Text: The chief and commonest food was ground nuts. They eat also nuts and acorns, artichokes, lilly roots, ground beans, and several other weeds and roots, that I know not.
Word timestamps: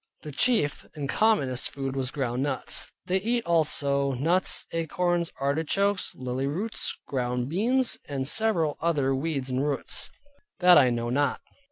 The 0.23 0.31
chief 0.31 0.83
and 0.95 1.07
commonest 1.07 1.69
food 1.69 1.95
was 1.95 2.09
ground 2.09 2.41
nuts. 2.41 2.91
They 3.05 3.17
eat 3.21 3.45
also 3.45 4.13
nuts 4.13 4.65
and 4.73 4.81
acorns, 4.81 5.31
artichokes, 5.39 6.15
lilly 6.15 6.47
roots, 6.47 6.97
ground 7.07 7.49
beans, 7.49 7.99
and 8.05 8.27
several 8.27 8.79
other 8.81 9.13
weeds 9.13 9.51
and 9.51 9.63
roots, 9.63 10.09
that 10.57 10.75
I 10.79 10.89
know 10.89 11.11
not. 11.11 11.39